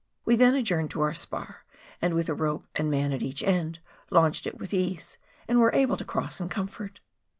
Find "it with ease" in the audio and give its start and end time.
4.47-5.19